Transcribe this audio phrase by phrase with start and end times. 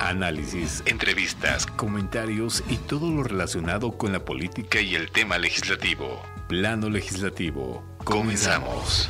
[0.00, 6.22] análisis, entrevistas, comentarios y todo lo relacionado con la política y el tema legislativo.
[6.48, 7.84] Plano legislativo.
[8.04, 9.08] Comenzamos.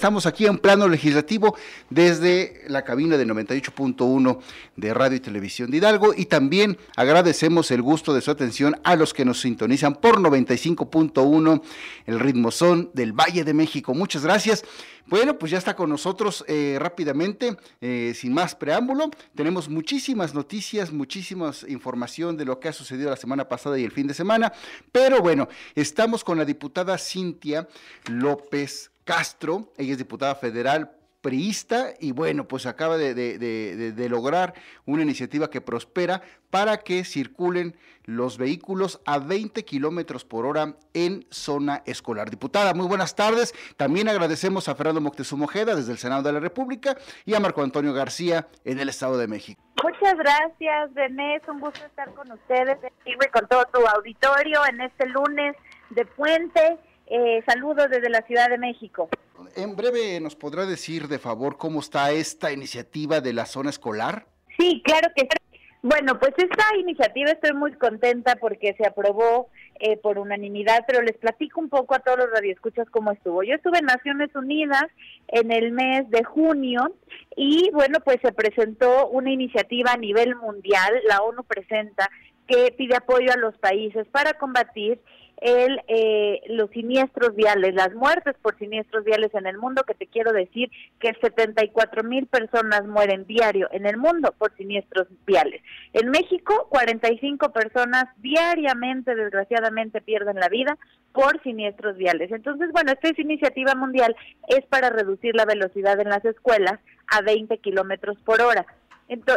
[0.00, 1.54] Estamos aquí en plano legislativo
[1.90, 4.38] desde la cabina de 98.1
[4.74, 8.96] de Radio y Televisión de Hidalgo y también agradecemos el gusto de su atención a
[8.96, 11.62] los que nos sintonizan por 95.1
[12.06, 13.92] el ritmo son del Valle de México.
[13.92, 14.64] Muchas gracias.
[15.04, 19.10] Bueno, pues ya está con nosotros eh, rápidamente, eh, sin más preámbulo.
[19.34, 23.92] Tenemos muchísimas noticias, muchísima información de lo que ha sucedido la semana pasada y el
[23.92, 24.50] fin de semana.
[24.92, 27.68] Pero bueno, estamos con la diputada Cintia
[28.06, 34.54] López Castro, ella es diputada federal priista y bueno, pues acaba de, lograr
[34.86, 41.26] una iniciativa que prospera para que circulen los vehículos a 20 kilómetros por hora en
[41.30, 42.30] zona escolar.
[42.30, 43.54] Diputada, muy buenas tardes.
[43.76, 47.62] También agradecemos a Fernando Moctezuma Ojeda desde el Senado de la República y a Marco
[47.62, 49.62] Antonio García en el Estado de México.
[49.82, 51.36] Muchas gracias, René.
[51.36, 55.56] Es un gusto estar con ustedes y con todo tu auditorio en este lunes
[55.90, 56.78] de puente
[57.10, 59.08] eh, saludos desde la Ciudad de México.
[59.56, 64.26] En breve, ¿nos podrá decir de favor cómo está esta iniciativa de la zona escolar?
[64.58, 65.50] Sí, claro que sí.
[65.82, 69.48] Bueno, pues esta iniciativa estoy muy contenta porque se aprobó
[69.80, 73.42] eh, por unanimidad, pero les platico un poco a todos los radioescuchas cómo estuvo.
[73.42, 74.84] Yo estuve en Naciones Unidas
[75.28, 76.94] en el mes de junio
[77.34, 82.10] y bueno, pues se presentó una iniciativa a nivel mundial, la ONU presenta,
[82.46, 85.00] que pide apoyo a los países para combatir
[85.40, 90.06] el, eh, los siniestros viales, las muertes por siniestros viales en el mundo, que te
[90.06, 95.62] quiero decir que 74 mil personas mueren diario en el mundo por siniestros viales.
[95.92, 100.76] En México, 45 personas diariamente, desgraciadamente, pierden la vida
[101.12, 102.30] por siniestros viales.
[102.30, 104.14] Entonces, bueno, esta iniciativa mundial
[104.48, 108.66] es para reducir la velocidad en las escuelas a 20 kilómetros por hora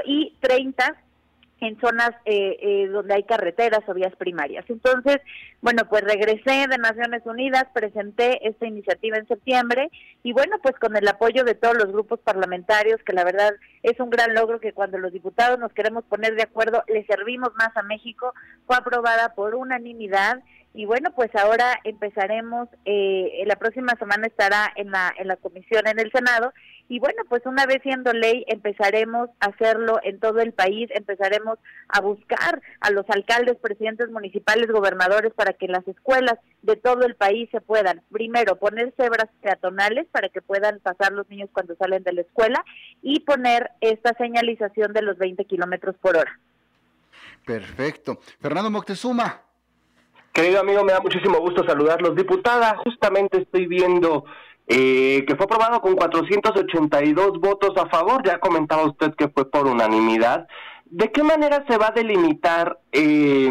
[0.05, 0.95] y 30
[1.67, 4.65] en zonas eh, eh, donde hay carreteras o vías primarias.
[4.69, 5.17] Entonces,
[5.61, 9.89] bueno, pues regresé de Naciones Unidas, presenté esta iniciativa en septiembre
[10.23, 13.99] y bueno, pues con el apoyo de todos los grupos parlamentarios, que la verdad es
[13.99, 17.75] un gran logro que cuando los diputados nos queremos poner de acuerdo, le servimos más
[17.75, 18.33] a México,
[18.65, 20.39] fue aprobada por unanimidad
[20.75, 25.87] y bueno, pues ahora empezaremos, eh, la próxima semana estará en la, en la comisión
[25.87, 26.51] en el Senado
[26.89, 31.57] y bueno, pues una vez siendo ley empezaremos a hacerlo en todo el país, empezaremos
[31.87, 37.05] a buscar a los alcaldes, presidentes municipales, gobernadores para que en las escuelas de todo
[37.05, 41.75] el país se puedan, primero, poner cebras peatonales para que puedan pasar los niños cuando
[41.75, 42.63] salen de la escuela
[43.01, 46.39] y poner esta señalización de los 20 kilómetros por hora.
[47.45, 48.19] Perfecto.
[48.39, 49.41] Fernando Moctezuma.
[50.33, 52.15] Querido amigo, me da muchísimo gusto saludarlos.
[52.15, 54.25] Diputada, justamente estoy viendo
[54.67, 58.23] eh, que fue aprobado con 482 votos a favor.
[58.25, 60.47] Ya comentaba usted que fue por unanimidad.
[60.85, 63.49] ¿De qué manera se va a delimitar, eh,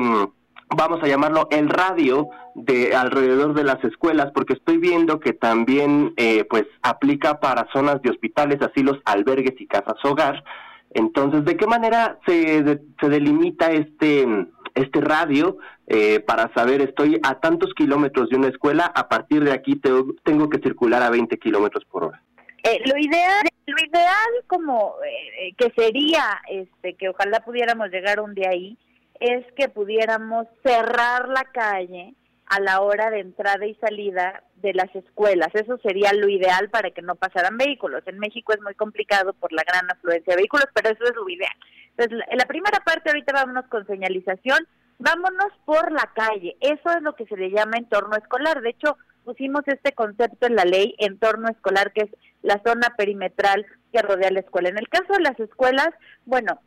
[0.69, 4.31] vamos a llamarlo, el radio de alrededor de las escuelas?
[4.33, 9.67] Porque estoy viendo que también, eh, pues, aplica para zonas de hospitales, asilos, albergues y
[9.67, 10.43] casas hogar.
[10.91, 17.41] Entonces, ¿de qué manera se, se delimita este este radio eh, para saber estoy a
[17.41, 21.85] tantos kilómetros de una escuela, a partir de aquí tengo, que circular a 20 kilómetros
[21.85, 22.23] por hora.
[22.65, 28.35] Eh, lo ideal, lo ideal como eh, que sería, este, que ojalá pudiéramos llegar un
[28.35, 28.79] día ahí,
[29.21, 32.15] es que pudiéramos cerrar la calle
[32.47, 35.49] a la hora de entrada y salida de las escuelas.
[35.55, 38.03] Eso sería lo ideal para que no pasaran vehículos.
[38.07, 41.29] En México es muy complicado por la gran afluencia de vehículos, pero eso es lo
[41.29, 41.55] ideal.
[41.97, 44.67] Entonces, en la primera parte ahorita vámonos con señalización,
[44.99, 46.57] vámonos por la calle.
[46.61, 48.61] Eso es lo que se le llama entorno escolar.
[48.61, 52.11] De hecho, pusimos este concepto en la ley, entorno escolar, que es
[52.43, 54.69] la zona perimetral que rodea la escuela.
[54.69, 55.91] En el caso de las escuelas,
[56.25, 56.61] bueno,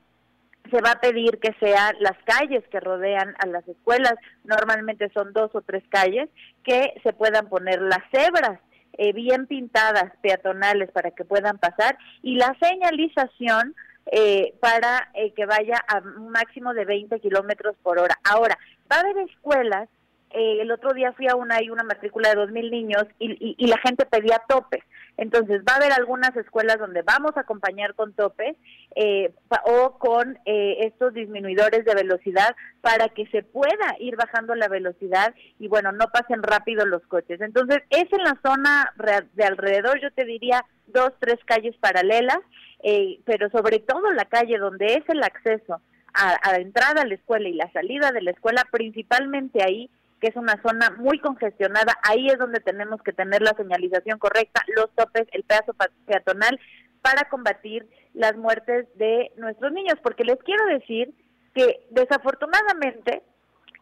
[0.71, 5.33] se va a pedir que sean las calles que rodean a las escuelas, normalmente son
[5.33, 6.29] dos o tres calles,
[6.63, 8.59] que se puedan poner las cebras
[8.97, 13.75] eh, bien pintadas, peatonales, para que puedan pasar, y la señalización
[14.11, 18.17] eh, para eh, que vaya a un máximo de 20 kilómetros por hora.
[18.23, 18.57] Ahora,
[18.91, 19.89] va a haber escuelas,
[20.35, 23.67] eh, el otro día fui a una, hay una matrícula de 2.000 niños y, y,
[23.67, 24.83] la gente pedía topes.
[25.17, 28.57] Entonces, va a haber algunas escuelas donde vamos a acompañar con topes
[29.65, 35.69] o con estos disminuidores de velocidad para que se pueda ir bajando la velocidad y,
[35.69, 37.39] bueno, no pasen rápido los coches.
[37.39, 38.93] Entonces, es en la zona
[39.33, 42.39] de alrededor, yo te diría, dos, tres calles paralelas
[42.87, 45.81] eh, pero sobre todo la calle donde es el acceso
[46.13, 49.89] a, la entrada a la escuela y la salida de la escuela, principalmente ahí,
[50.25, 54.63] que es una zona muy congestionada, ahí es donde tenemos que tener la señalización correcta,
[54.75, 55.75] los topes, el pedazo
[56.07, 56.59] peatonal
[57.03, 61.13] para combatir las muertes de nuestros niños, porque les quiero decir
[61.53, 63.21] que desafortunadamente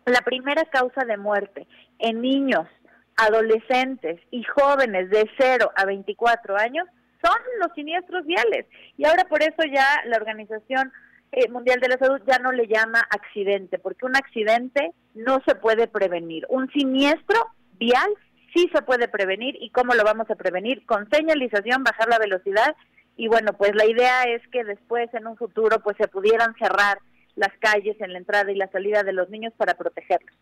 [0.06, 1.66] la primera causa de muerte
[2.00, 2.68] en niños,
[3.16, 6.86] adolescentes y jóvenes de 0 a 24 años
[7.24, 8.66] son los siniestros viales.
[8.98, 10.92] Y ahora por eso ya la Organización
[11.36, 15.56] eh, Mundial de la Salud ya no le llama accidente, porque un accidente no se
[15.56, 16.46] puede prevenir.
[16.50, 17.48] Un siniestro
[17.80, 18.10] vial
[18.54, 19.56] sí se puede prevenir.
[19.60, 20.86] ¿Y cómo lo vamos a prevenir?
[20.86, 22.76] Con señalización, bajar la velocidad.
[23.18, 27.00] Y bueno, pues la idea es que después, en un futuro, pues se pudieran cerrar
[27.36, 30.36] las calles en la entrada y la salida de los niños para protegerlos.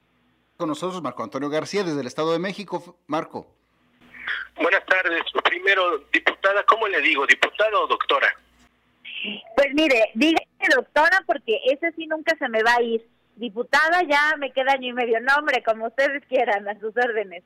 [0.58, 2.98] Con nosotros Marco Antonio García desde el Estado de México.
[3.08, 3.48] Marco.
[4.62, 5.24] Buenas tardes.
[5.46, 7.26] Primero, diputada, ¿cómo le digo?
[7.26, 8.28] ¿Diputado o doctora?
[9.56, 13.06] Pues mire, dígame doctora porque ese sí nunca se me va a ir.
[13.36, 15.20] Diputada ya me queda año y medio.
[15.20, 17.44] nombre, como ustedes quieran, a sus órdenes.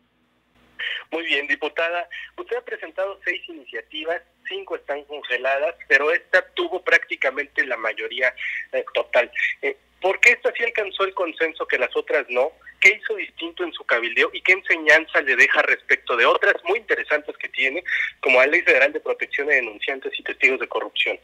[1.12, 2.08] Muy bien, diputada.
[2.38, 8.34] Usted ha presentado seis iniciativas, cinco están congeladas, pero esta tuvo prácticamente la mayoría
[8.72, 9.32] eh, total.
[9.62, 12.52] Eh, ¿Por qué esta sí alcanzó el consenso que las otras no?
[12.80, 16.80] ¿Qué hizo distinto en su cabildeo y qué enseñanza le deja respecto de otras muy
[16.80, 17.84] interesantes que tiene,
[18.20, 21.18] como la Ley Federal de Protección de Denunciantes y Testigos de Corrupción?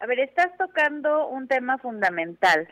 [0.00, 2.68] A ver, estás tocando un tema fundamental.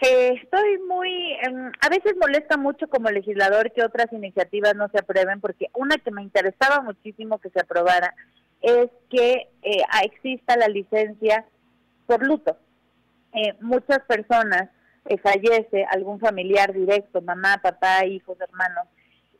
[0.00, 4.98] Eh, estoy muy, em, a veces molesta mucho como legislador que otras iniciativas no se
[4.98, 8.14] aprueben, porque una que me interesaba muchísimo que se aprobara
[8.60, 11.44] es que eh, exista la licencia
[12.06, 12.56] por luto.
[13.34, 14.68] Eh, muchas personas
[15.06, 18.86] eh, fallece algún familiar directo, mamá, papá, hijos, hermanos,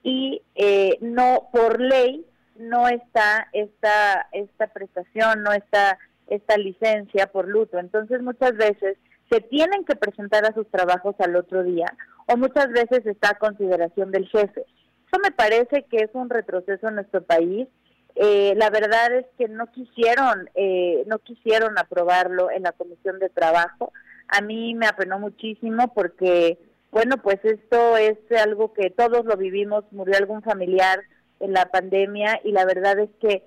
[0.02, 2.26] y eh, no por ley
[2.56, 5.98] no está esta esta prestación, no está
[6.28, 7.78] esta licencia por luto.
[7.78, 8.96] Entonces muchas veces
[9.30, 11.86] se tienen que presentar a sus trabajos al otro día
[12.26, 14.64] o muchas veces está a consideración del jefe.
[15.06, 17.68] Eso me parece que es un retroceso en nuestro país.
[18.16, 23.28] Eh, la verdad es que no quisieron eh, no quisieron aprobarlo en la comisión de
[23.28, 23.92] trabajo.
[24.28, 26.58] A mí me apenó muchísimo porque
[26.90, 29.84] bueno pues esto es algo que todos lo vivimos.
[29.90, 31.00] Murió algún familiar
[31.40, 33.42] en la pandemia y la verdad es que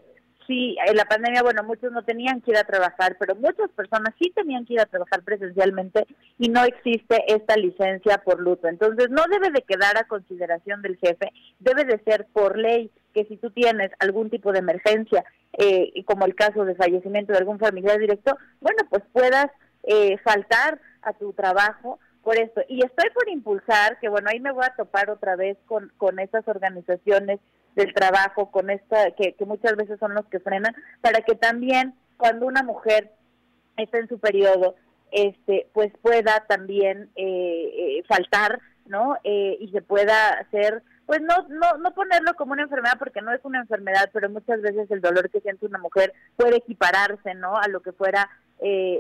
[0.48, 4.14] sí, en la pandemia, bueno, muchos no tenían que ir a trabajar, pero muchas personas
[4.18, 6.08] sí tenían que ir a trabajar presencialmente
[6.40, 8.68] y no existe esta licencia por luto.
[8.68, 13.26] Entonces, no debe de quedar a consideración del jefe, debe de ser por ley que
[13.26, 15.24] si tú tienes algún tipo de emergencia,
[15.54, 19.48] eh, como el caso de fallecimiento de algún familiar directo, bueno, pues puedas
[19.84, 22.62] eh, faltar a tu trabajo por esto.
[22.68, 26.20] Y estoy por impulsar, que bueno, ahí me voy a topar otra vez con, con
[26.20, 27.40] estas organizaciones
[27.78, 31.96] del trabajo, con esta, que, que muchas veces son los que frenan, para que también
[32.18, 33.14] cuando una mujer
[33.78, 34.76] está en su periodo,
[35.10, 39.16] este, pues pueda también eh, eh, faltar, ¿no?
[39.24, 43.32] Eh, y se pueda hacer, pues no, no, no ponerlo como una enfermedad porque no
[43.32, 47.56] es una enfermedad, pero muchas veces el dolor que siente una mujer puede equipararse, ¿no?
[47.56, 48.30] A lo que fuera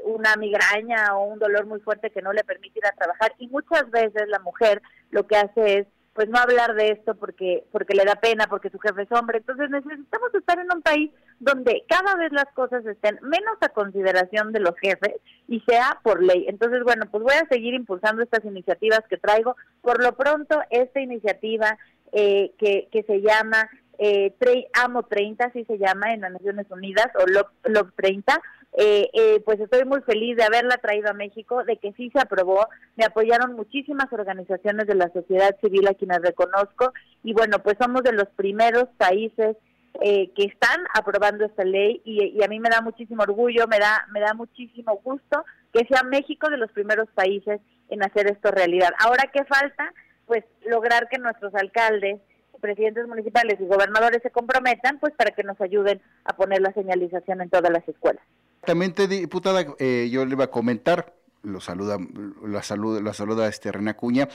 [0.03, 3.33] una migraña o un dolor muy fuerte que no le permite ir a trabajar.
[3.37, 4.81] Y muchas veces la mujer
[5.11, 8.71] lo que hace es pues no hablar de esto porque porque le da pena, porque
[8.71, 9.37] su jefe es hombre.
[9.37, 14.51] Entonces necesitamos estar en un país donde cada vez las cosas estén menos a consideración
[14.51, 15.13] de los jefes
[15.47, 16.45] y sea por ley.
[16.47, 19.55] Entonces, bueno, pues voy a seguir impulsando estas iniciativas que traigo.
[19.81, 21.77] Por lo pronto, esta iniciativa
[22.11, 24.33] eh, que, que se llama eh,
[24.73, 27.25] AMO 30, así se llama en las Naciones Unidas, o
[27.69, 28.41] LOC 30,
[28.79, 32.19] eh, eh, pues estoy muy feliz de haberla traído a México, de que sí se
[32.19, 32.67] aprobó.
[32.95, 36.93] Me apoyaron muchísimas organizaciones de la sociedad civil a quienes reconozco
[37.23, 39.57] y bueno, pues somos de los primeros países
[40.01, 44.05] eh, que están aprobando esta ley y, a mí me da muchísimo orgullo, me da,
[44.11, 45.43] me da muchísimo gusto
[45.73, 48.91] que sea México de los primeros países en hacer esto realidad.
[48.99, 49.91] Ahora, ¿qué falta?
[50.27, 52.21] Pues lograr que nuestros alcaldes,
[52.59, 57.41] presidentes municipales y gobernadores se comprometan, pues para que nos ayuden a poner la señalización
[57.41, 58.23] en todas las escuelas.
[58.55, 61.97] Exactamente, diputada, eh, yo le iba a comentar, lo saluda,
[62.43, 64.27] la saluda, la saluda este René Acuña.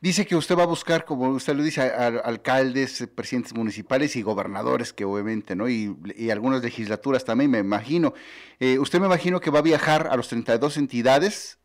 [0.00, 4.94] Dice que usted va a buscar, como usted lo dice, alcaldes, presidentes municipales y gobernadores,
[4.94, 5.68] que obviamente, ¿no?
[5.68, 5.94] Y,
[6.30, 8.14] algunas legislaturas también, me imagino.
[8.60, 11.58] Eh, usted me imagino que va a viajar a los 32 entidades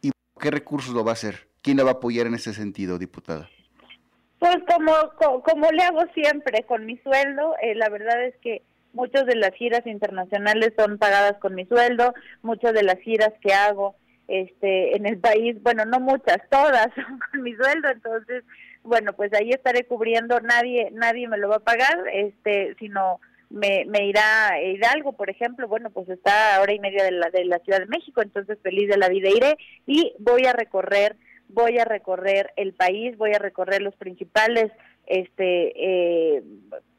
[0.00, 1.50] y ¿qué recursos lo va a hacer?
[1.60, 3.50] ¿Quién le va a apoyar en ese sentido, diputada?
[4.44, 4.92] Pues como,
[5.42, 8.60] como, le hago siempre con mi sueldo, eh, la verdad es que
[8.92, 13.52] Muchas de las giras internacionales son pagadas con mi sueldo, muchas de las giras que
[13.52, 13.96] hago
[14.28, 18.44] este en el país, bueno, no muchas, todas son con mi sueldo, entonces,
[18.84, 23.18] bueno, pues ahí estaré cubriendo, nadie nadie me lo va a pagar, este, sino
[23.50, 27.30] me, me irá Hidalgo, por ejemplo, bueno, pues está a hora y media de la,
[27.30, 29.56] de la Ciudad de México, entonces feliz de la vida iré
[29.88, 31.16] y voy a recorrer
[31.48, 34.72] voy a recorrer el país, voy a recorrer los principales
[35.06, 36.42] este eh,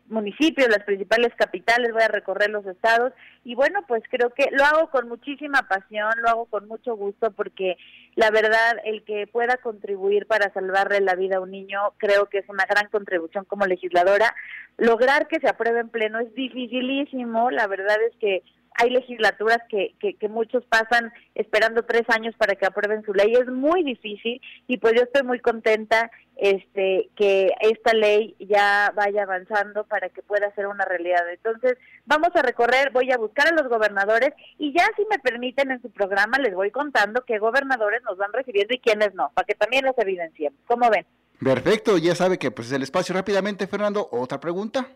[0.08, 3.12] municipios, las principales capitales, voy a recorrer los estados
[3.44, 7.32] y bueno, pues creo que lo hago con muchísima pasión, lo hago con mucho gusto
[7.32, 7.78] porque
[8.16, 12.40] la verdad el que pueda contribuir para salvarle la vida a un niño creo que
[12.40, 14.34] es una gran contribución como legisladora.
[14.78, 18.44] Lograr que se apruebe en pleno es dificilísimo, la verdad es que
[18.78, 23.34] hay legislaturas que, que, muchos pasan esperando tres años para que aprueben su ley.
[23.34, 29.24] Es muy difícil y pues yo estoy muy contenta este que esta ley ya vaya
[29.24, 31.30] avanzando para que pueda ser una realidad.
[31.32, 35.72] Entonces, vamos a recorrer, voy a buscar a los gobernadores y ya si me permiten
[35.72, 39.46] en su programa les voy contando qué gobernadores nos van recibiendo y quiénes no, para
[39.46, 40.60] que también los evidenciemos.
[40.68, 41.06] ¿Cómo ven?
[41.42, 44.88] Perfecto, ya sabe que pues el espacio rápidamente, Fernando, otra pregunta.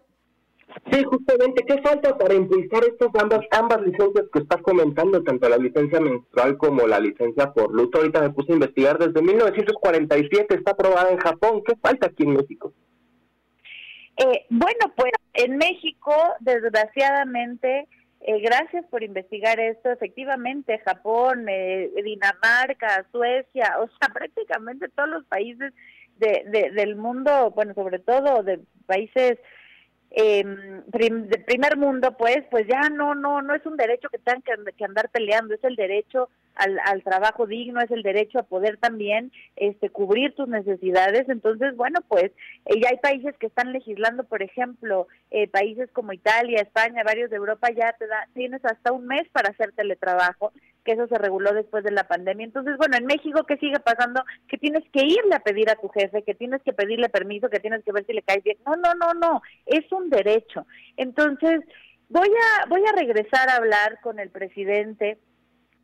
[0.91, 5.57] Sí, justamente, ¿qué falta para impulsar estas ambas, ambas licencias que estás comentando, tanto la
[5.57, 7.99] licencia menstrual como la licencia por luto?
[7.99, 12.33] Ahorita me puse a investigar, desde 1947 está aprobada en Japón, ¿qué falta aquí en
[12.33, 12.73] México?
[14.17, 17.87] Eh, bueno, pues en México, desgraciadamente,
[18.21, 19.89] eh, gracias por investigar esto.
[19.89, 25.73] Efectivamente, Japón, eh, Dinamarca, Suecia, o sea, prácticamente todos los países
[26.17, 29.39] de, del mundo, bueno, sobre todo de países
[30.11, 34.41] eh, de primer mundo, pues, pues ya no, no, no es un derecho que tengan
[34.75, 38.77] que, andar peleando, es el derecho al, al, trabajo digno, es el derecho a poder
[38.77, 41.29] también este, cubrir tus necesidades.
[41.29, 42.31] Entonces, bueno, pues
[42.65, 47.29] eh, ya hay países que están legislando, por ejemplo, eh, países como Italia, España, varios
[47.29, 50.51] de Europa ya te da, tienes hasta un mes para hacer teletrabajo
[50.83, 52.45] que eso se reguló después de la pandemia.
[52.45, 54.23] Entonces, bueno, en México, ¿qué sigue pasando?
[54.47, 57.59] Que tienes que irle a pedir a tu jefe, que tienes que pedirle permiso, que
[57.59, 58.57] tienes que ver si le cae bien.
[58.65, 60.65] No, no, no, no, es un derecho.
[60.97, 61.61] Entonces,
[62.09, 65.17] voy a, voy a regresar a hablar con el presidente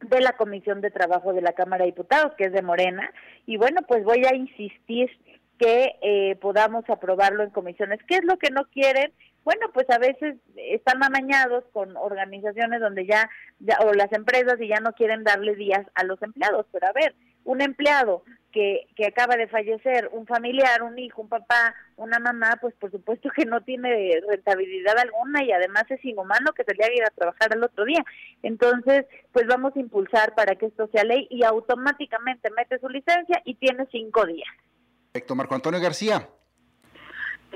[0.01, 3.09] de la Comisión de Trabajo de la Cámara de Diputados, que es de Morena,
[3.45, 5.09] y bueno, pues voy a insistir
[5.57, 7.99] que eh, podamos aprobarlo en comisiones.
[8.07, 9.13] ¿Qué es lo que no quieren?
[9.45, 13.29] Bueno, pues a veces están amañados con organizaciones donde ya,
[13.85, 17.15] o las empresas y ya no quieren darle días a los empleados, pero a ver,
[17.43, 22.57] un empleado que, que acaba de fallecer, un familiar, un hijo, un papá, una mamá,
[22.59, 26.83] pues por supuesto que no tiene rentabilidad alguna y además es inhumano que se le
[26.83, 28.03] haga ir a trabajar el otro día.
[28.41, 33.43] Entonces, pues vamos a impulsar para que esto sea ley y automáticamente mete su licencia
[33.45, 34.49] y tiene cinco días.
[35.11, 36.27] Perfecto, Marco Antonio García.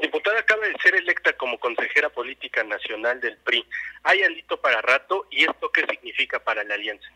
[0.02, 3.66] Diputada acaba de ser electa como consejera política nacional del PRI.
[4.04, 7.08] ¿Hay alito para rato y esto qué significa para la alianza?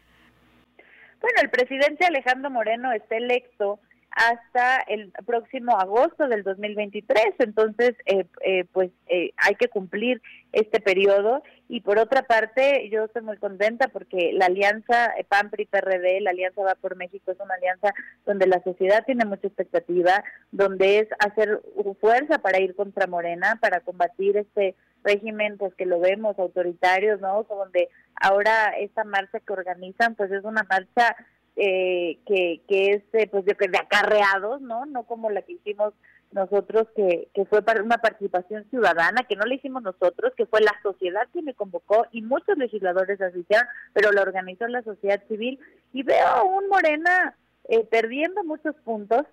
[1.21, 3.79] Bueno, el presidente Alejandro Moreno está electo
[4.11, 7.35] hasta el próximo agosto del 2023.
[7.39, 10.21] Entonces, eh, eh, pues eh, hay que cumplir
[10.51, 11.43] este periodo.
[11.73, 16.75] Y por otra parte, yo estoy muy contenta porque la alianza PAN-PRI-PRD, la alianza Va
[16.75, 17.95] por México, es una alianza
[18.27, 21.63] donde la sociedad tiene mucha expectativa, donde es hacer
[21.99, 27.41] fuerza para ir contra Morena, para combatir este régimen, pues que lo vemos autoritario, ¿no?
[27.49, 27.89] Donde
[28.21, 31.15] ahora esta marcha que organizan, pues es una marcha
[31.55, 34.85] eh, que, que es eh, pues de, de, acarreados, ¿no?
[34.85, 35.95] No como la que hicimos
[36.33, 40.61] nosotros, que, que fue para una participación ciudadana, que no la hicimos nosotros, que fue
[40.61, 45.59] la sociedad que me convocó y muchos legisladores asistieron, pero la organizó la sociedad civil.
[45.93, 47.35] Y veo a un Morena
[47.69, 49.23] eh, perdiendo muchos puntos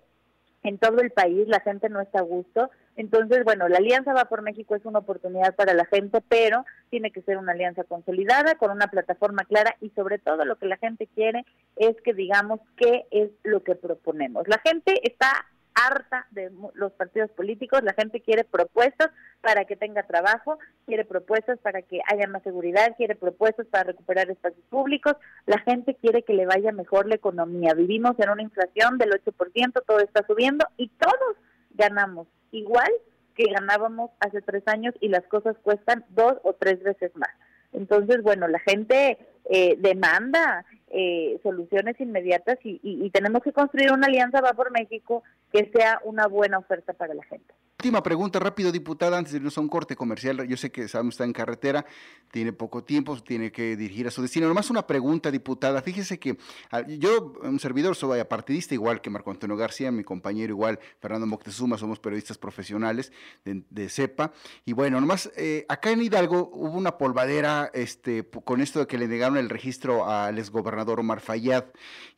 [0.63, 4.25] en todo el país, la gente no está a gusto, entonces, bueno, la Alianza Va
[4.25, 8.55] por México es una oportunidad para la gente, pero tiene que ser una alianza consolidada,
[8.55, 11.45] con una plataforma clara y sobre todo lo que la gente quiere
[11.77, 14.47] es que digamos qué es lo que proponemos.
[14.47, 19.09] La gente está harta de los partidos políticos, la gente quiere propuestas
[19.41, 24.29] para que tenga trabajo, quiere propuestas para que haya más seguridad, quiere propuestas para recuperar
[24.29, 27.73] espacios públicos, la gente quiere que le vaya mejor la economía.
[27.73, 31.37] Vivimos en una inflación del 8%, todo está subiendo y todos
[31.71, 32.91] ganamos igual
[33.35, 37.29] que ganábamos hace tres años y las cosas cuestan dos o tres veces más.
[37.73, 39.17] Entonces, bueno, la gente
[39.49, 45.23] eh, demanda eh, soluciones inmediatas y, y, tenemos que construir una alianza Va por México
[45.51, 47.53] que sea una buena oferta para la gente.
[47.81, 50.47] Última pregunta, rápido, diputada, antes de irnos a un corte comercial.
[50.47, 51.83] Yo sé que Sam está en carretera,
[52.29, 54.47] tiene poco tiempo, tiene que dirigir a su destino.
[54.47, 55.81] Nomás una pregunta, diputada.
[55.81, 56.37] Fíjese que
[56.69, 61.25] ah, yo, un servidor, soy apartidista, igual que Marco Antonio García, mi compañero igual, Fernando
[61.25, 63.11] Moctezuma, somos periodistas profesionales
[63.45, 64.31] de, CEPA.
[64.63, 68.99] Y bueno, nomás, eh, acá en Hidalgo hubo una polvadera este, con esto de que
[68.99, 71.65] le negaron el registro al exgobernador Omar Fayad.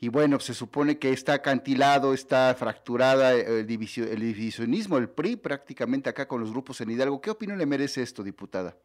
[0.01, 6.10] Y bueno, se supone que está acantilado, está fracturada el, el divisionismo, el PRI, prácticamente
[6.10, 7.22] acá con los grupos en Hidalgo.
[7.22, 8.75] ¿Qué opinión le merece esto, diputada?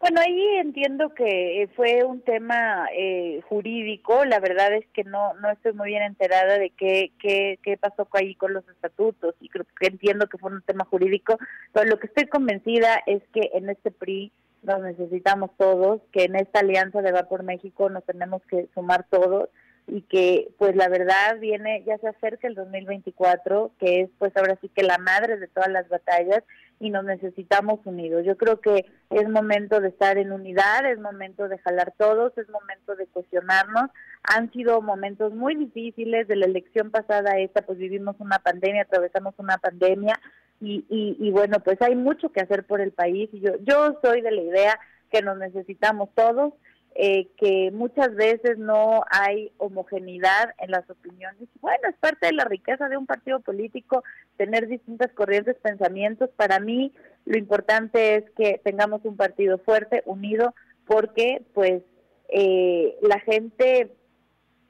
[0.00, 4.24] Bueno, ahí entiendo que fue un tema eh, jurídico.
[4.24, 8.08] La verdad es que no no estoy muy bien enterada de qué, qué, qué pasó
[8.12, 11.38] ahí con los estatutos y creo que entiendo que fue un tema jurídico.
[11.72, 16.36] Pero lo que estoy convencida es que en este PRI nos necesitamos todos, que en
[16.36, 19.50] esta alianza de Va por México nos tenemos que sumar todos
[19.86, 24.58] y que pues la verdad viene, ya se acerca el 2024, que es pues ahora
[24.60, 26.42] sí que la madre de todas las batallas
[26.80, 28.24] y nos necesitamos unidos.
[28.24, 32.48] Yo creo que es momento de estar en unidad, es momento de jalar todos, es
[32.48, 33.90] momento de cuestionarnos.
[34.24, 38.82] Han sido momentos muy difíciles, de la elección pasada a esta pues vivimos una pandemia,
[38.82, 40.20] atravesamos una pandemia
[40.60, 43.98] y, y, y bueno, pues hay mucho que hacer por el país y yo, yo
[44.02, 46.54] soy de la idea que nos necesitamos todos,
[46.98, 51.46] eh, que muchas veces no hay homogeneidad en las opiniones.
[51.60, 54.02] Bueno, es parte de la riqueza de un partido político
[54.38, 56.30] tener distintas corrientes, pensamientos.
[56.36, 56.94] Para mí
[57.26, 60.54] lo importante es que tengamos un partido fuerte, unido,
[60.86, 61.82] porque pues
[62.30, 63.92] eh, la gente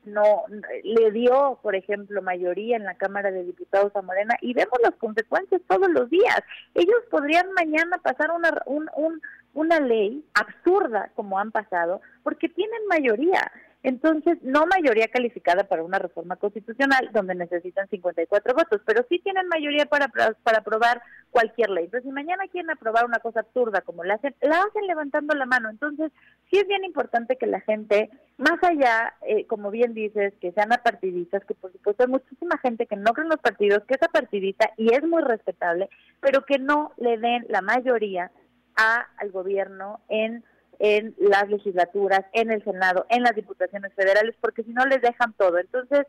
[0.07, 0.45] no
[0.83, 4.95] le dio, por ejemplo, mayoría en la Cámara de Diputados a Morena y vemos las
[4.97, 6.41] consecuencias todos los días.
[6.75, 9.21] Ellos podrían mañana pasar una, un, un,
[9.57, 13.51] una ley absurda como han pasado porque tienen mayoría.
[13.83, 19.47] Entonces, no mayoría calificada para una reforma constitucional donde necesitan 54 votos, pero sí tienen
[19.47, 21.85] mayoría para, para aprobar cualquier ley.
[21.85, 25.47] Entonces, si mañana quieren aprobar una cosa absurda como la hacen, la hacen levantando la
[25.47, 25.71] mano.
[25.71, 26.11] Entonces,
[26.51, 30.73] sí es bien importante que la gente, más allá, eh, como bien dices, que sean
[30.73, 34.03] apartidistas, que por supuesto hay muchísima gente que no cree en los partidos, que es
[34.03, 35.89] apartidista y es muy respetable,
[36.21, 38.33] pero que no le den la mayoría
[38.77, 40.45] a, al gobierno en
[40.79, 45.33] en las legislaturas, en el Senado, en las diputaciones federales, porque si no les dejan
[45.35, 45.59] todo.
[45.59, 46.07] Entonces,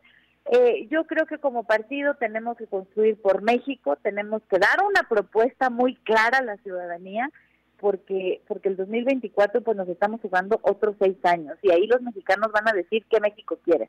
[0.50, 5.08] eh, yo creo que como partido tenemos que construir por México, tenemos que dar una
[5.08, 7.30] propuesta muy clara a la ciudadanía,
[7.78, 12.50] porque porque el 2024 pues nos estamos jugando otros seis años y ahí los mexicanos
[12.50, 13.88] van a decir qué México quiere.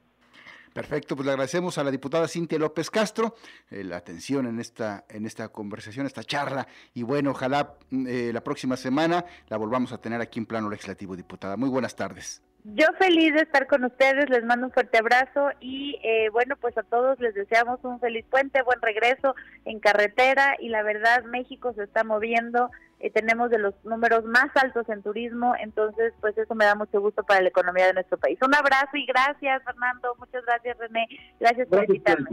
[0.74, 3.36] Perfecto, pues le agradecemos a la diputada Cintia López Castro
[3.72, 8.32] eh, la atención en esta, en esta conversación, esta charla, y bueno, ojalá mm, eh,
[8.34, 11.58] la próxima semana la volvamos a tener aquí en plano legislativo, diputada.
[11.58, 12.42] Muy buenas tardes.
[12.66, 16.78] Yo feliz de estar con ustedes, les mando un fuerte abrazo y eh, bueno, pues
[16.78, 21.74] a todos les deseamos un feliz puente, buen regreso en carretera y la verdad México
[21.74, 26.54] se está moviendo, eh, tenemos de los números más altos en turismo, entonces pues eso
[26.56, 28.38] me da mucho gusto para la economía de nuestro país.
[28.42, 31.08] Un abrazo y gracias Fernando, muchas gracias René,
[31.40, 32.30] gracias por invitarme.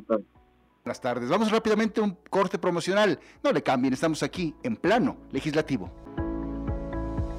[0.85, 5.17] Buenas tardes, vamos rápidamente a un corte promocional, no le cambien, estamos aquí en plano
[5.33, 6.26] legislativo.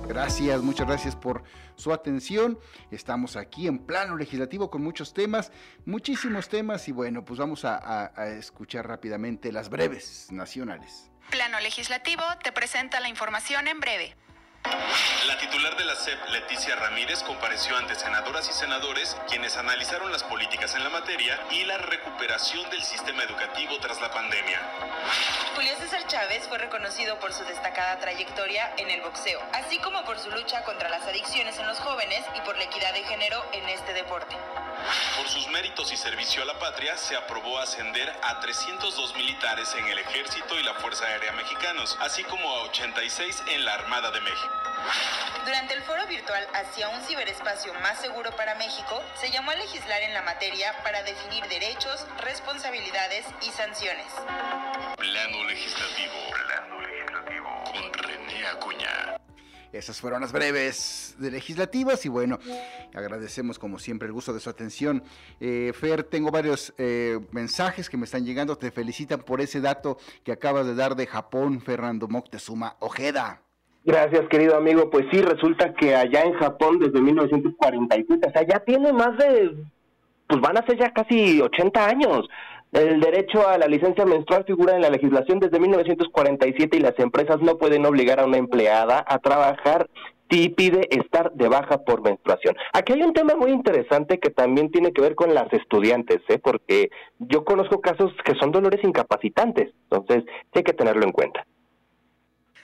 [0.07, 1.43] Gracias, muchas gracias por
[1.75, 2.57] su atención.
[2.91, 5.51] Estamos aquí en plano legislativo con muchos temas,
[5.85, 11.11] muchísimos temas y bueno, pues vamos a, escuchar rápidamente las breves nacionales.
[11.29, 14.15] Plano legislativo te presenta la información en breve.
[15.27, 20.23] La titular de la SEP, Leticia Ramírez, compareció ante senadoras y senadores quienes analizaron las
[20.23, 24.61] políticas en la materia y la recuperación del sistema educativo tras la pandemia.
[25.55, 30.19] Julio César Chávez fue reconocido por su destacada trayectoria en el boxeo, así como por
[30.19, 33.67] su lucha contra las adicciones en los jóvenes y por la equidad de género en
[33.69, 34.35] este deporte.
[35.17, 39.87] Por sus méritos y servicio a la patria, se aprobó ascender a 302 militares en
[39.87, 44.21] el Ejército y la Fuerza Aérea Mexicanos, así como a 86 en la Armada de
[44.21, 44.56] México.
[45.45, 50.01] Durante el foro virtual hacia un ciberespacio más seguro para México, se llamó a legislar
[50.01, 54.07] en la materia para definir derechos, responsabilidades y sanciones.
[54.97, 56.13] Plano legislativo.
[56.45, 57.63] Plano legislativo.
[57.65, 59.17] Con René Acuña.
[59.71, 62.39] Esas fueron las breves de legislativas y bueno,
[62.93, 65.03] agradecemos como siempre el gusto de su atención.
[65.39, 69.97] Eh, Fer, tengo varios eh, mensajes que me están llegando, te felicitan por ese dato
[70.23, 73.43] que acabas de dar de Japón, Fernando Moctezuma Ojeda.
[73.87, 74.89] Gracias, querido amigo.
[74.89, 79.55] Pues sí, resulta que allá en Japón desde 1947, o sea, ya tiene más de,
[80.27, 82.27] pues van a ser ya casi 80 años.
[82.73, 87.39] El derecho a la licencia menstrual figura en la legislación desde 1947 y las empresas
[87.39, 89.89] no pueden obligar a una empleada a trabajar
[90.29, 92.57] si pide estar de baja por menstruación.
[92.73, 96.39] Aquí hay un tema muy interesante que también tiene que ver con las estudiantes, ¿eh?
[96.43, 101.45] porque yo conozco casos que son dolores incapacitantes, entonces hay que tenerlo en cuenta.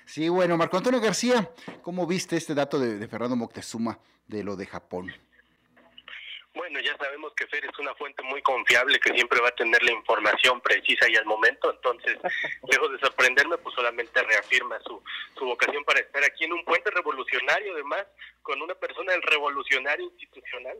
[0.05, 1.49] Sí, bueno, Marco Antonio García,
[1.81, 5.13] ¿cómo viste este dato de, Fernando Moctezuma de lo de Japón?
[6.53, 9.81] Bueno, ya sabemos que Fer es una fuente muy confiable que siempre va a tener
[9.81, 12.17] la información precisa y al momento, entonces,
[12.71, 15.01] lejos de sorprenderme, pues solamente reafirma su,
[15.35, 18.05] su vocación para estar aquí en un puente revolucionario, además,
[18.43, 20.77] con una persona del revolucionario institucional.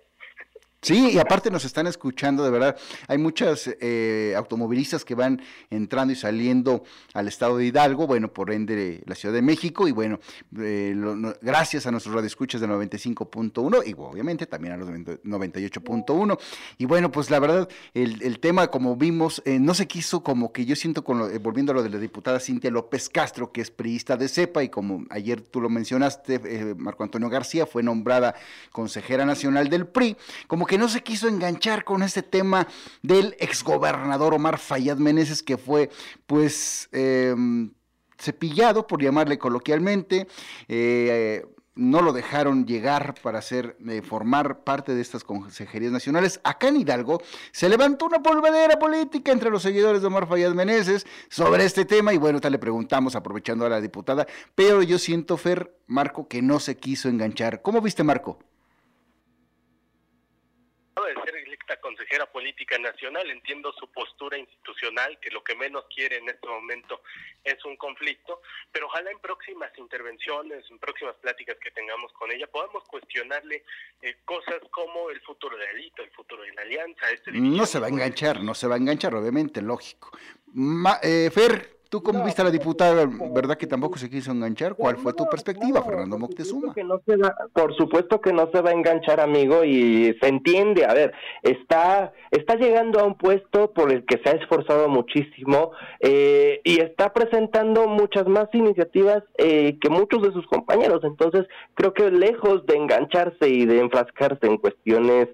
[0.83, 2.77] Sí, y aparte nos están escuchando, de verdad.
[3.07, 8.51] Hay muchas eh, automovilistas que van entrando y saliendo al estado de Hidalgo, bueno, por
[8.51, 10.19] ende la Ciudad de México, y bueno,
[10.59, 10.93] eh,
[11.41, 16.37] gracias a nuestros radioescuchas de 95.1 y obviamente también a los 98.1.
[16.77, 20.65] Y bueno, pues la verdad, el, tema, como vimos, eh, no se quiso como que
[20.65, 24.17] yo siento, con volviendo a lo de la diputada Cintia López Castro, que es priista
[24.17, 28.35] de CEPA, y como ayer tú lo mencionaste, Marco Antonio García fue nombrada
[28.73, 30.17] consejera nacional del PRI,
[30.47, 32.67] como que que no se quiso enganchar con este tema
[33.03, 35.91] del exgobernador Omar Fayad Meneses, que fue
[36.25, 37.71] pues em,
[38.17, 40.25] cepillado, por llamarle coloquialmente,
[40.67, 46.41] eh, no lo dejaron llegar para eh, formar parte de estas consejerías nacionales.
[46.43, 51.05] Acá en Hidalgo se levantó una polvadera política entre los seguidores de Omar Fayad Meneses
[51.29, 55.37] sobre este tema y bueno, tal le preguntamos aprovechando a la diputada, pero yo siento,
[55.37, 57.61] Fer, Marco, que no se quiso enganchar.
[57.61, 58.39] ¿Cómo viste, Marco?
[61.01, 61.79] de ser electa
[62.13, 67.01] consejera política nacional, entiendo su postura institucional, que lo que menos quiere en este momento
[67.43, 72.47] es un conflicto, pero ojalá en próximas intervenciones, en próximas pláticas que tengamos con ella,
[72.47, 73.63] podamos cuestionarle
[74.01, 77.09] eh, cosas como el futuro de Alito, el futuro de la alianza.
[77.11, 80.11] Este no se va a enganchar, no se va a enganchar, obviamente, lógico.
[81.01, 83.07] Eh, Fer, ¿Tú cómo viste a la diputada?
[83.35, 84.73] ¿Verdad que tampoco se quiso enganchar?
[84.73, 86.73] ¿Cuál fue tu perspectiva, Fernando Moctezuma?
[87.53, 90.85] por supuesto que no se va a enganchar, amigo, y se entiende.
[90.85, 91.13] A ver,
[91.43, 96.79] está, está llegando a un puesto por el que se ha esforzado muchísimo eh, y
[96.81, 101.01] está presentando muchas más iniciativas eh, que muchos de sus compañeros.
[101.03, 105.27] Entonces, creo que lejos de engancharse y de enfrascarse en cuestiones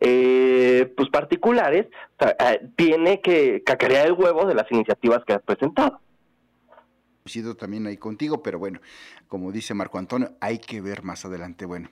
[0.00, 1.86] eh, pues particulares,
[2.76, 6.00] tiene que cacarear el huevo de las iniciativas que ha presentado
[7.26, 8.80] sido también ahí contigo, pero bueno,
[9.28, 11.64] como dice Marco Antonio, hay que ver más adelante.
[11.64, 11.88] Bueno,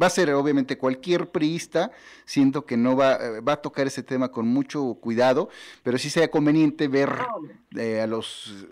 [0.00, 1.90] va a ser obviamente cualquier priista,
[2.24, 5.48] siento que no va, eh, va a tocar ese tema con mucho cuidado,
[5.82, 7.10] pero sí sea conveniente ver
[7.76, 8.66] eh, a los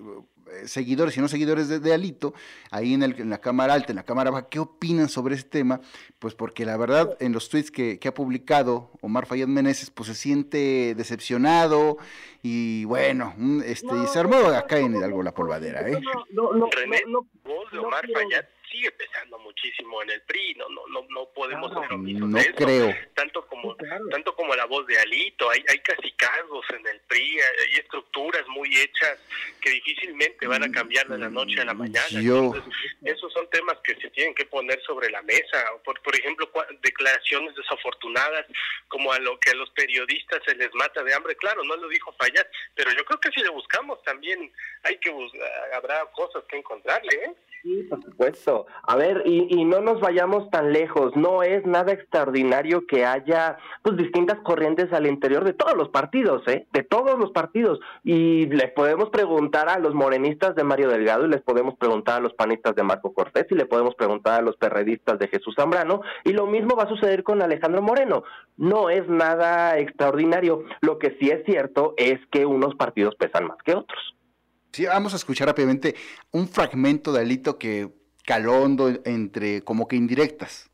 [0.65, 2.35] seguidores y no seguidores de, Alito,
[2.71, 5.51] ahí en, el, en, la Cámara Alta, en la Cámara Baja, ¿qué opinan sobre este
[5.51, 5.81] tema?
[6.19, 10.15] Pues porque la verdad, en los tweets que, ha publicado Omar Fayad Meneses, pues se
[10.15, 11.99] siente decepcionado
[12.43, 13.35] y bueno,
[13.65, 16.01] este, se armó acá en Hidalgo la polvadera, ¿eh?
[16.33, 16.69] No, no,
[17.07, 21.27] no, voz de Omar Fayad sigue pesando muchísimo en el PRI, no, no, no, no
[21.27, 22.95] podemos ser omisos no creo.
[23.15, 23.77] Tanto como,
[24.11, 25.79] tanto como la voz de Alito, hay, hay
[26.17, 29.19] cargos en el PRI, hay estructuras muy hechas
[29.61, 32.07] que difícilmente van a cambiar de la noche a la mañana.
[33.05, 35.65] esos son temas que se tienen que poner sobre la mesa.
[35.85, 36.51] Por, por ejemplo,
[36.83, 38.47] declaraciones desafortunadas,
[38.89, 41.37] como a lo que a los periodistas se les mata de hambre.
[41.37, 45.13] Claro, no lo dijo Fallar, pero yo creo que si le buscamos también hay que
[45.75, 47.35] habrá cosas que encontrarle, ¿eh?
[47.63, 48.67] Sí, por supuesto.
[48.83, 51.15] A ver, y, y, no nos vayamos tan lejos.
[51.15, 56.43] No es nada extraordinario que haya pues distintas corrientes al interior de todos los partidos,
[56.49, 56.67] ¿eh?
[56.73, 57.79] De todos los partidos.
[58.03, 62.21] Y les podemos preguntar a los morenistas de Mario Delgado y les podemos preguntar a
[62.21, 66.03] los panistas de Marco Cortés y le podemos preguntar a los perredistas de Jesús Zambrano.
[66.25, 68.25] Y lo mismo va a suceder con Alejandro Moreno.
[68.57, 70.65] No es nada extraordinario.
[70.81, 74.17] Lo que sí es cierto es que unos partidos pesan más que otros.
[74.73, 75.95] Sí, vamos a escuchar rápidamente
[76.31, 77.91] un fragmento de Alito que
[78.25, 80.71] calondo entre como que indirectas.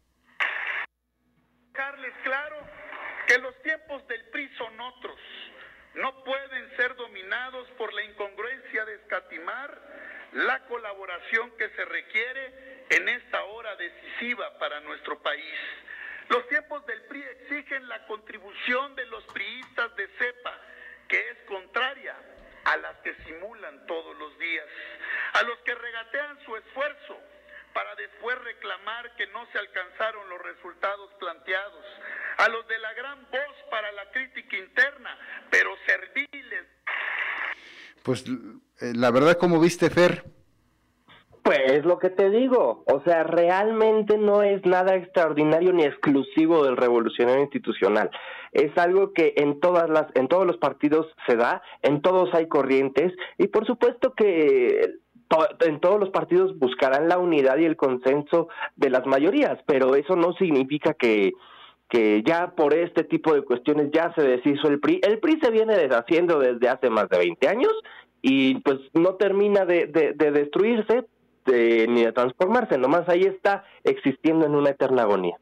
[1.73, 2.57] Dejarles claro
[3.27, 5.19] que los tiempos del PRI son otros.
[5.97, 13.09] No pueden ser dominados por la incongruencia de escatimar la colaboración que se requiere en
[13.09, 15.55] esta hora decisiva para nuestro país.
[16.29, 20.57] Los tiempos del PRI exigen la contribución de los priistas de cepa,
[21.09, 22.15] que es contraria
[22.69, 24.67] a las que simulan todos los días,
[25.35, 27.17] a los que regatean su esfuerzo
[27.73, 31.85] para después reclamar que no se alcanzaron los resultados planteados,
[32.39, 35.17] a los de la gran voz para la crítica interna,
[35.51, 36.67] pero serviles.
[38.03, 38.25] Pues
[38.81, 40.25] eh, la verdad, como viste, Fer,
[41.43, 46.77] pues lo que te digo, o sea, realmente no es nada extraordinario ni exclusivo del
[46.77, 48.11] revolucionario institucional.
[48.53, 52.47] Es algo que en todas las, en todos los partidos se da, en todos hay
[52.49, 54.95] corrientes y por supuesto que
[55.61, 60.17] en todos los partidos buscarán la unidad y el consenso de las mayorías, pero eso
[60.17, 61.33] no significa que
[61.91, 65.01] que ya por este tipo de cuestiones ya se deshizo el PRI.
[65.03, 67.73] El PRI se viene deshaciendo desde hace más de 20 años
[68.21, 71.07] y pues no termina de, de destruirse,
[71.53, 75.39] ni de transformarse, nomás ahí está existiendo en una eterna agonía.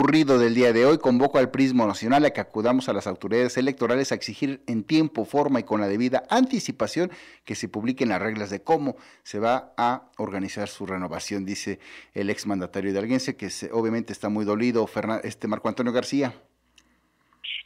[0.00, 3.58] Ocurrido del día de hoy, convoco al Prismo Nacional a que acudamos a las autoridades
[3.58, 7.10] electorales a exigir en tiempo, forma y con la debida anticipación
[7.44, 11.80] que se publiquen las reglas de cómo se va a organizar su renovación, dice
[12.14, 14.88] el exmandatario hidalguense, que obviamente está muy dolido,
[15.22, 16.32] este Marco Antonio García.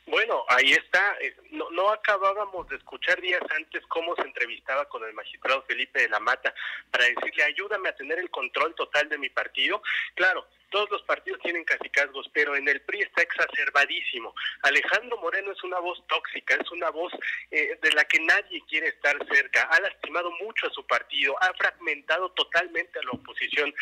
[0.06, 1.16] Bueno, ahí está.
[1.20, 6.02] Eh, no, no acabábamos de escuchar días antes cómo se entrevistaba con el magistrado Felipe
[6.02, 6.54] de la Mata
[6.90, 9.82] para decirle ayúdame a tener el control total de mi partido.
[10.14, 14.34] Claro, todos los partidos tienen casicazgos, pero en el PRI está exacerbadísimo.
[14.62, 17.12] Alejandro Moreno es una voz tóxica, es una voz
[17.50, 19.62] eh, de la que nadie quiere estar cerca.
[19.70, 23.72] Ha lastimado mucho a su partido, ha fragmentado totalmente a la oposición.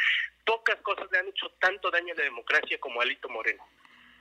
[0.44, 3.66] Pocas cosas le han hecho tanto daño a la democracia como a Alito Moreno.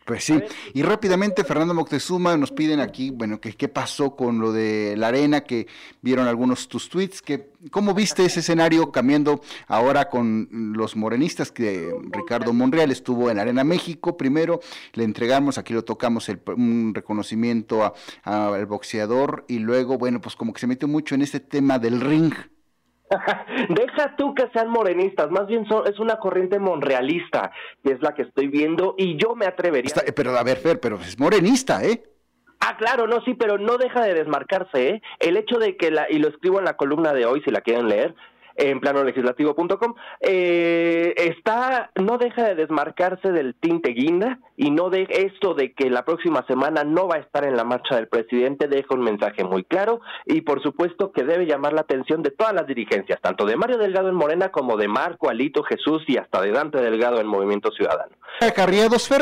[0.06, 0.42] Pues sí,
[0.74, 5.10] y rápidamente Fernando Moctezuma nos piden aquí, bueno, que qué pasó con lo de la
[5.10, 5.68] arena, que
[6.02, 11.94] vieron algunos tus tweets, que cómo viste ese escenario cambiando ahora con los morenistas, que
[12.10, 14.60] Ricardo Monreal estuvo en Arena México, primero
[14.94, 20.52] le entregamos, aquí lo tocamos, el, un reconocimiento al boxeador, y luego, bueno, pues como
[20.52, 22.34] que se metió mucho en este tema del ring,
[23.69, 27.52] Deja tú que sean morenistas, más bien es una corriente monrealista,
[27.84, 29.93] que es la que estoy viendo, y yo me atrevería.
[30.15, 32.04] pero a ver, Fer, pero es morenista, ¿eh?
[32.60, 35.02] Ah, claro, no, sí, pero no deja de desmarcarse, ¿eh?
[35.19, 37.62] El hecho de que, la, y lo escribo en la columna de hoy, si la
[37.62, 38.13] quieren leer,
[38.56, 45.54] en planolegislativo.com, eh, está, no deja de desmarcarse del tinte guinda y no de esto
[45.54, 48.94] de que la próxima semana no va a estar en la marcha del presidente, deja
[48.94, 52.68] un mensaje muy claro y por supuesto que debe llamar la atención de todas las
[52.68, 56.52] dirigencias, tanto de Mario Delgado en Morena como de Marco, Alito, Jesús y hasta de
[56.52, 58.16] Dante Delgado en Movimiento Ciudadano.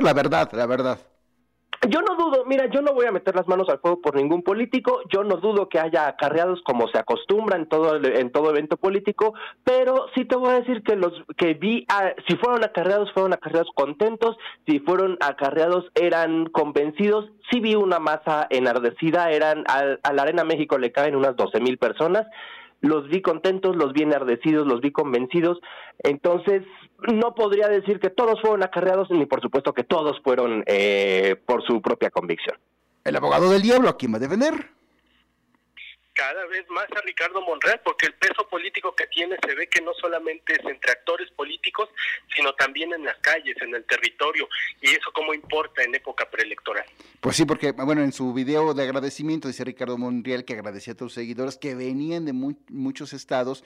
[0.04, 1.00] La verdad, la verdad.
[1.88, 4.44] Yo no dudo, mira, yo no voy a meter las manos al fuego por ningún
[4.44, 8.76] político, yo no dudo que haya acarreados como se acostumbra en todo en todo evento
[8.76, 11.88] político, pero sí te voy a decir que los que vi,
[12.28, 14.36] si fueron acarreados, fueron acarreados contentos,
[14.68, 20.78] si fueron acarreados eran convencidos, sí vi una masa enardecida, eran a la Arena México
[20.78, 22.28] le caen unas 12 mil personas,
[22.82, 25.60] los vi contentos, los vi enardecidos, los vi convencidos.
[26.00, 26.64] Entonces,
[27.14, 31.64] no podría decir que todos fueron acarreados, ni por supuesto que todos fueron eh, por
[31.64, 32.58] su propia convicción.
[33.04, 34.54] El abogado del diablo, ¿a quién va a defender?
[36.20, 39.82] Cada vez más a Ricardo Monreal, porque el peso político que tiene se ve que
[39.82, 41.88] no solamente es entre actores políticos,
[42.36, 44.50] sino también en las calles, en el territorio,
[44.82, 46.84] y eso cómo importa en época preelectoral.
[47.22, 51.02] Pues sí, porque, bueno, en su video de agradecimiento dice Ricardo Monreal que agradecía a
[51.02, 53.64] los seguidores que venían de muchos estados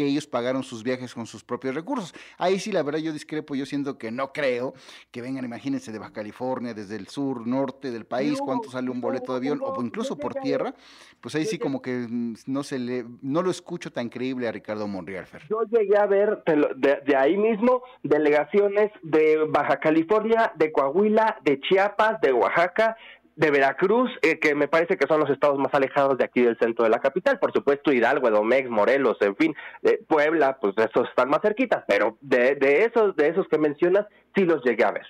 [0.00, 2.14] que ellos pagaron sus viajes con sus propios recursos.
[2.38, 4.72] Ahí sí, la verdad, yo discrepo, yo siento que no creo
[5.10, 9.02] que vengan, imagínense, de Baja California, desde el sur, norte del país, cuánto sale un
[9.02, 10.72] boleto de avión, o incluso por tierra,
[11.20, 14.52] pues ahí sí como que mm, no se le, no lo escucho tan creíble a
[14.52, 15.26] Ricardo Monreal.
[15.50, 22.22] Yo llegué a ver de ahí mismo delegaciones de Baja California, de Coahuila, de Chiapas,
[22.22, 22.96] de Oaxaca,
[23.36, 26.58] de Veracruz, eh, que me parece que son los estados más alejados de aquí del
[26.58, 27.38] centro de la capital.
[27.38, 32.18] Por supuesto, Hidalgo, Edomex, Morelos, en fin, eh, Puebla, pues esos están más cerquitas, pero
[32.20, 35.06] de, de, esos, de esos que mencionas, sí los llegué a ver.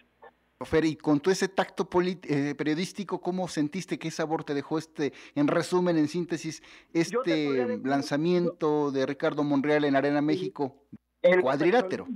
[0.63, 5.15] Fer, y con todo ese tacto eh, periodístico, ¿cómo sentiste que sabor te dejó este,
[5.35, 10.77] en resumen, en síntesis, este lanzamiento de Ricardo Monreal en Arena México?
[11.41, 12.07] cuadrilátero.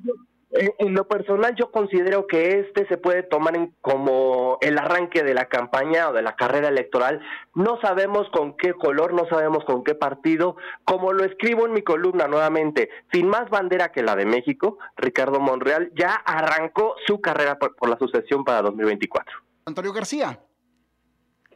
[0.56, 5.48] En, lo personal yo considero que este se puede tomar como el arranque de la
[5.48, 7.20] campaña o de la carrera electoral.
[7.54, 10.56] No sabemos con qué color, no sabemos con qué partido.
[10.84, 15.40] Como lo escribo en mi columna nuevamente, sin más bandera que la de México, Ricardo
[15.40, 19.36] Monreal ya arrancó su carrera por, por la sucesión para 2024.
[19.66, 20.38] Antonio García.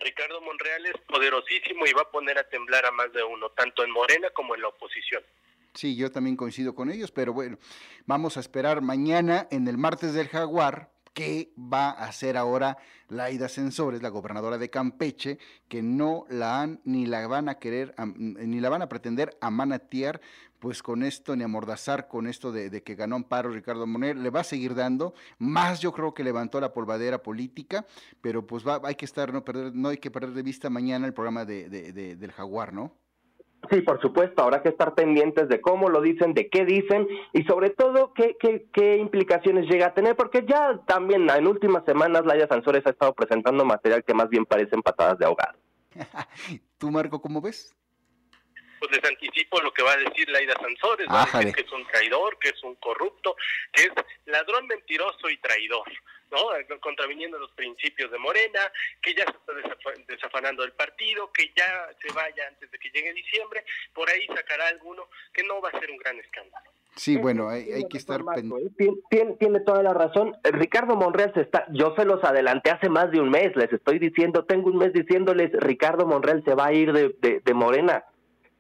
[0.01, 3.85] Ricardo Monreal es poderosísimo y va a poner a temblar a más de uno, tanto
[3.85, 5.23] en Morena como en la oposición.
[5.75, 7.59] Sí, yo también coincido con ellos, pero bueno,
[8.07, 12.79] vamos a esperar mañana en el martes del Jaguar qué va a hacer ahora
[13.09, 17.93] Laida Sensores, la gobernadora de Campeche, que no la han ni la van a querer,
[18.15, 20.21] ni la van a pretender amanatear,
[20.61, 24.41] pues con esto, ni amordazar con esto de, que ganó Amparo Ricardo Moner, le va
[24.41, 27.85] a seguir dando, más yo creo que levantó la polvadera política,
[28.21, 31.05] pero pues va, hay que estar, no perder, no hay que perder de vista mañana
[31.07, 32.93] el programa de, del Jaguar, ¿no?
[33.71, 37.43] Sí, por supuesto, habrá que estar pendientes de cómo lo dicen, de qué dicen y
[37.45, 42.25] sobre todo qué, qué, qué implicaciones llega a tener, porque ya también en últimas semanas
[42.25, 45.59] Laia Sansores ha estado presentando material que más bien parecen patadas de ahogado.
[46.79, 47.75] ¿Tú, Marco, cómo ves?
[48.79, 51.09] Pues les anticipo lo que va a decir Laida Sansores,
[51.55, 53.37] que es un traidor, que es un corrupto,
[53.73, 53.91] que es
[54.27, 55.89] ladrón mentiroso y traidor.
[56.31, 56.79] ¿no?
[56.81, 62.13] contraviniendo los principios de Morena, que ya se está desafanando el partido, que ya se
[62.13, 63.65] vaya antes de que llegue diciembre,
[63.95, 66.71] por ahí sacará alguno que no va a ser un gran escándalo.
[66.97, 68.85] Sí, bueno, hay, que estar pendiente.
[68.85, 68.91] ¿eh?
[69.09, 70.37] Tiene, tiene, toda la razón.
[70.43, 74.01] Ricardo Monreal se está, yo se los adelanté hace más de un mes, les estoy
[74.01, 78.05] diciendo, tengo un mes diciéndoles, Ricardo Monreal se va a ir de, de, de Morena.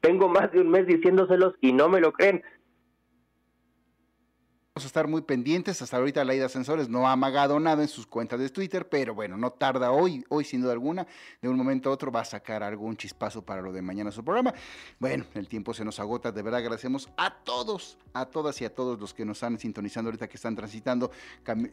[0.00, 2.42] Tengo más de un mes diciéndoselos y no me lo creen
[4.84, 5.80] a estar muy pendientes.
[5.82, 9.36] Hasta ahorita Laida Ascensores no ha amagado nada en sus cuentas de Twitter, pero bueno,
[9.36, 11.06] no tarda hoy, hoy sin duda alguna,
[11.40, 14.24] de un momento a otro va a sacar algún chispazo para lo de mañana su
[14.24, 14.54] programa.
[14.98, 18.74] Bueno, el tiempo se nos agota, de verdad agradecemos a todos, a todas y a
[18.74, 21.10] todos los que nos están sintonizando ahorita que están transitando.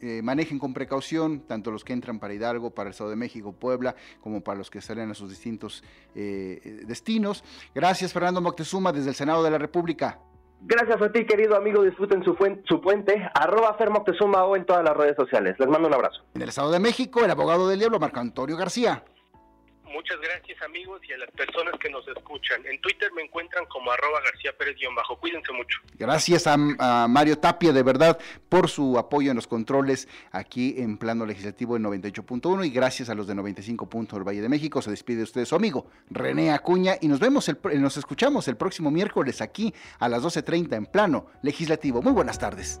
[0.00, 3.52] Eh, manejen con precaución, tanto los que entran para Hidalgo, para el Estado de México,
[3.52, 5.82] Puebla, como para los que salen a sus distintos
[6.14, 7.44] eh, destinos.
[7.74, 10.20] Gracias, Fernando Moctezuma, desde el Senado de la República.
[10.62, 11.82] Gracias a ti, querido amigo.
[11.82, 12.34] Disfruten su,
[12.80, 13.30] puente.
[13.34, 13.76] Arroba
[14.44, 15.56] o en todas las redes sociales.
[15.58, 16.22] Les mando un abrazo.
[16.34, 19.02] En el Estado de México, el abogado del diablo, Marco Antonio García.
[19.88, 22.64] Muchas gracias amigos y a las personas que nos escuchan.
[22.66, 25.16] En Twitter me encuentran como arroba García Pérez-bajo.
[25.18, 25.78] Cuídense mucho.
[25.98, 26.56] Gracias a,
[27.08, 28.18] Mario Tapia de verdad
[28.48, 33.14] por su apoyo en los controles aquí en plano legislativo en 98.1 y gracias a
[33.14, 33.88] los de 95.
[34.12, 34.82] del Valle de México.
[34.82, 38.90] Se despide usted su amigo René Acuña y nos vemos, el, nos escuchamos el próximo
[38.90, 42.02] miércoles aquí a las 12.30 en plano legislativo.
[42.02, 42.80] Muy buenas tardes.